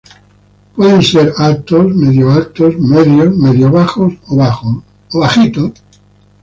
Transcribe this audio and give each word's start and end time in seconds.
Pueden 0.75 1.03
ser: 1.03 1.31
altos, 1.37 1.93
medio-altos, 1.93 2.75
medios, 2.79 3.37
medio-bajos 3.37 4.11
o 4.29 4.35
bajos. 4.37 4.77